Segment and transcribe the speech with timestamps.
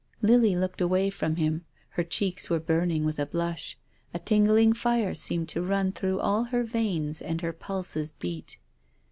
[0.29, 1.63] "Lily looked away from him.
[1.89, 3.77] Her cheeks were burning with a blush.
[4.15, 8.57] A tingling fire seemed to run through all her veins and her pulses beat.